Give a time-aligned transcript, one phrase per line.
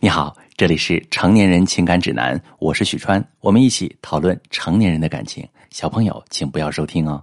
[0.00, 5.44] 你好，这里是成年人情感指南，我是许川，我们一起讨论成年人的感情。
[5.70, 7.20] 小朋友，请不要收听哦。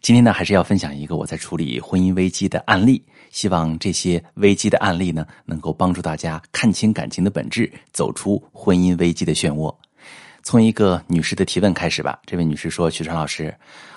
[0.00, 9.74] 今天呢，还是要分享一个我在处理婚姻危机的案例，希望这些危机的案例呢，能够帮助大家看清感情的本质，走出婚姻危机的漩涡。
[10.44, 12.20] 从一个女士的提问开始吧。
[12.24, 13.52] 这位女士说：“许川老师，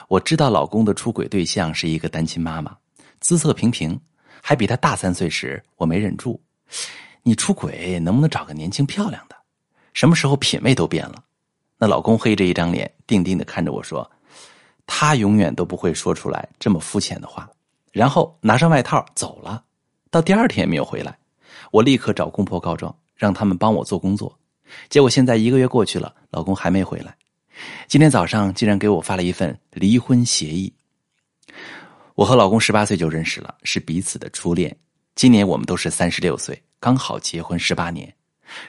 [0.07, 2.75] 我知道老公的出轨对象是一个单亲妈妈，
[3.19, 3.99] 姿色平平，
[4.41, 6.41] 还比他大三岁时，我没忍住。”
[7.23, 9.35] 你出轨能不能找个年轻漂亮的？
[9.93, 11.23] 什么时候品味都变了？
[11.77, 14.09] 那老公黑着一张脸，定定的看着我说
[14.85, 17.49] ：“他永远都不会说出来这么肤浅的话。”
[17.91, 19.63] 然后拿上外套走了，
[20.11, 21.17] 到第二天也没有回来。
[21.71, 24.37] 我立刻找公婆告状，让他们帮我做工作。
[24.89, 27.15] 结果现在一个月过去了，老公还没回来。
[27.87, 30.71] 今天早上竟然给我发了一份离婚协议。
[32.15, 34.75] 我和老公十八岁就认识了，是彼此的初恋。
[35.15, 36.61] 今年我们都是三十六岁。
[36.79, 38.13] 刚好结婚十八年，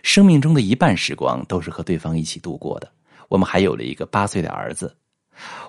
[0.03, 2.91] 生命中的一半时光都是和对方一起度过的。
[3.29, 4.97] 我们还有了一个八岁的儿子。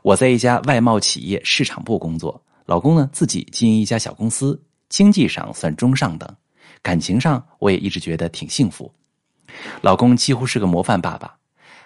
[0.01, 6.27] 我在一家外贸企业市场部工作，老公呢自己经营一家小公司，经济上算中上等。
[6.81, 8.91] 感情上我也一直觉得挺幸福。
[9.81, 11.37] 老公几乎是个模范爸爸，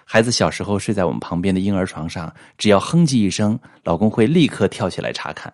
[0.04, 5.52] 孩子小时候睡在我们旁边的婴儿床上，只要哼唧一声，老公会立刻跳起来查看。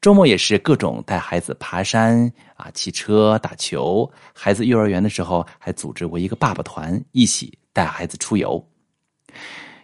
[0.00, 4.10] 周末也是各种带孩子爬山啊、骑车、打球。
[4.32, 8.66] 孩子幼儿园的时候还组织过一个爸爸团，一起带孩子出游。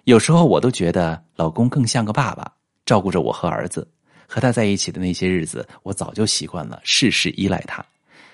[0.04, 2.50] 有时候我都觉得老公更像个爸爸，
[2.86, 3.86] 照顾着我和儿子。
[4.26, 7.84] 和他在一起的那些日子，我早就习惯了事事依赖他，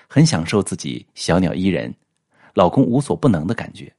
[0.07, 1.93] 很享受自己小鸟依人、
[2.53, 3.93] 老公无所不能的感觉。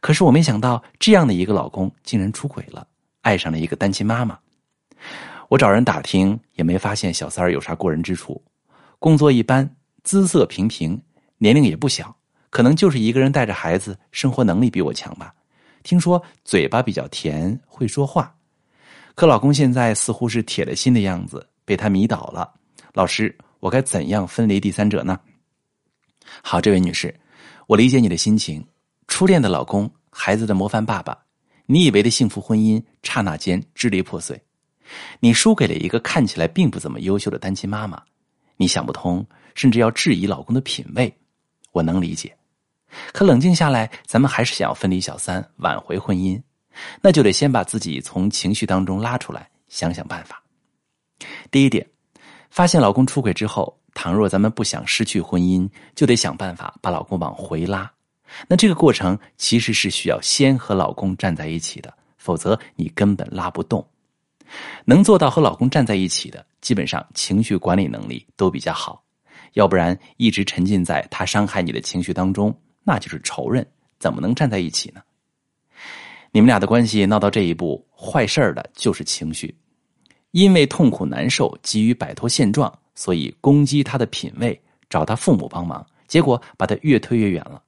[0.00, 2.86] 可是我没想到，这样的一个老公竟然出轨了，
[3.22, 4.38] 爱上了一个单亲妈妈。
[5.54, 8.42] 我找人打听，也没发现小三儿有啥过人之处，
[8.98, 11.00] 工作一般，姿色平平，
[11.38, 12.12] 年龄也不小，
[12.50, 15.32] 可能就是一个人带着孩子，生活能力比我强吧。
[15.84, 18.34] 听说嘴巴比较甜，会说话，
[19.14, 22.52] 可老公现在似乎是铁了心的样子，被他迷倒了。
[22.92, 25.20] 老师，我该怎样分离第三者呢？
[26.42, 27.14] 好，这位女士，
[27.68, 28.66] 我理解你的心情，
[29.06, 31.16] 初恋的老公，孩子的模范爸爸，
[31.66, 34.43] 你以为的幸福婚姻，刹那间支离破碎。
[35.20, 38.02] 你输给了一个看起来并不怎么优秀的单亲妈妈，
[38.56, 41.12] 你想不通，甚至要质疑老公的品味，
[41.72, 42.36] 我能理解。
[43.12, 46.40] 可冷静下来，咱们还是想要分离小三，挽回婚姻，
[47.00, 50.40] 那就得先把自己从情绪当中拉出来，想想办法。
[51.50, 51.84] 第一点，
[52.50, 57.90] 发现老公出轨之后，倘若咱们不想失去婚姻，就得想办法把老公往回拉。
[58.48, 63.84] 那这个过程其实是需要先和老公站在一起的，否则你根本拉不动。
[64.84, 69.02] 能做到和老公站在一起的，基本上情绪管理能力都比较好，
[69.54, 73.66] 要不然一直沉浸在他伤害你的情绪当中，那就是仇人，
[73.98, 75.00] 怎么能站在一起呢？
[76.32, 79.56] 你们俩的关系闹到这一步，坏事儿的就是情绪，
[80.32, 87.62] 因为痛苦难受，急于摆脱现状，所以攻击他的品味，找他父母帮忙，结果把他越推越远了。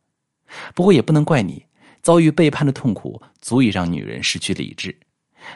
[0.75, 1.65] 不过也不能怪你，
[2.03, 4.97] 遭遇背叛的痛苦，足以让女人失去理智。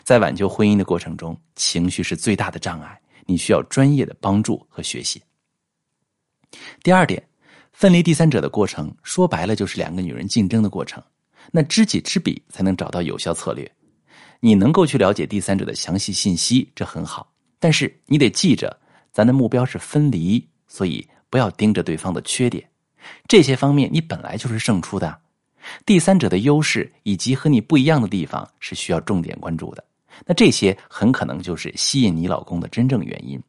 [0.04, 5.22] 在挽救婚姻的过程中，情绪是最大的障碍，你需要专业的帮助和学习。
[6.82, 7.22] 第二点，
[7.72, 11.02] 分离第三者的过程，说白了就是两个女人竞争的过程。
[11.52, 13.70] 那知己知彼，才能找到有效策略。
[14.40, 17.32] 你能够去了解第三者的详细信息，这很好。
[17.58, 18.78] 但是你得记着，
[19.12, 22.66] 咱的目标是分离，所以不要盯着对方的缺点。
[23.28, 25.20] 这些方面你本来就是胜出的。
[25.84, 29.84] 第三者的优势以及和你不一样的地方是需要重点关注的，
[30.26, 33.40] 那这些很可能就是吸引你老公的真正原因。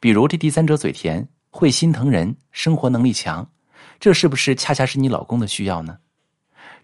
[0.00, 3.48] 比如这第三者嘴甜，会心疼人，生活能力强，
[3.98, 5.96] 这是不是恰恰是你老公的需要呢？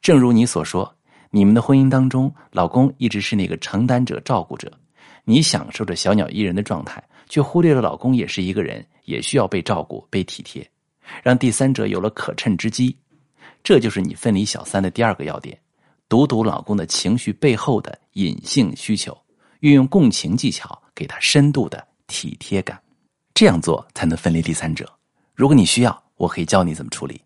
[0.00, 0.92] 正如你所说，
[1.30, 4.72] 你们的婚姻当中，老公一直是那个承担者、照顾者，
[5.24, 10.68] 你享受着小鸟依人的状态，却忽略了老公也是一个人，也需要被照顾、被体贴，
[11.22, 12.96] 让第三者有了可乘之机。
[13.62, 15.58] 这就是你分离小三的第二个要点，
[16.08, 19.16] 读读老公的情绪背后的隐性需求，
[19.60, 22.80] 运用共情技巧给他深度的体贴感，
[23.34, 24.90] 这样做才能分离第三者。
[25.34, 27.20] 如果你需要，我可以教你怎么处理。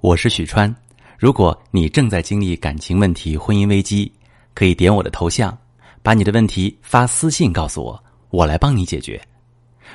[0.00, 0.72] 我是许川，
[1.18, 4.12] 如果你正在经历感情问题、婚姻危机，
[4.54, 5.56] 可以点我的头像，
[6.02, 9.20] 把你的问题发私信告诉我，我来帮你解决。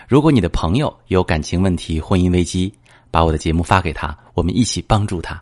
[0.07, 2.73] 如果你的朋友有感情问题、婚姻危机，
[3.11, 5.41] 把我的节目发给他，我们一起帮助他。